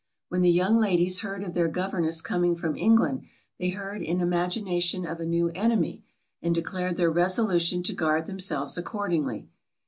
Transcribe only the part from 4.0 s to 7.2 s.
in imagination of a new enemy, and declared their